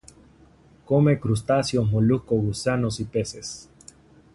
[0.83, 3.69] Come crustáceos, moluscos, gusanos, y peces.